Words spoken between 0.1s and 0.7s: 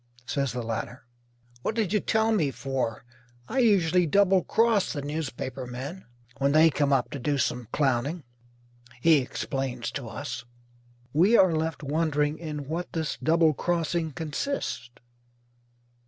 says the